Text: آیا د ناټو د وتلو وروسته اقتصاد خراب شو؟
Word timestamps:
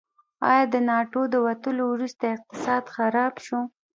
آیا 0.49 0.63
د 0.73 0.75
ناټو 0.89 1.21
د 1.33 1.35
وتلو 1.47 1.83
وروسته 1.93 2.23
اقتصاد 2.35 2.83
خراب 2.95 3.33
شو؟ 3.45 3.59